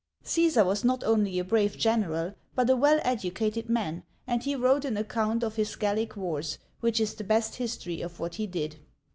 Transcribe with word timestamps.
Caesar 0.23 0.63
was 0.63 0.83
not 0.83 1.03
only 1.03 1.37
a 1.37 1.43
brave 1.43 1.77
general 1.77 2.33
but 2.55 2.67
a 2.71 2.75
well 2.75 2.99
educated 3.03 3.69
man, 3.69 4.01
and 4.25 4.41
he 4.45 4.55
wrote 4.55 4.83
an 4.83 4.97
account 4.97 5.43
of 5.43 5.57
his 5.57 5.75
Gallic 5.75 6.17
wars, 6.17 6.57
which 6.79 6.99
is 6.99 7.13
the 7.13 7.23
best 7.23 7.57
history 7.57 8.01
of 8.01 8.19
what 8.19 8.33
he 8.33 8.47
did. 8.47 8.77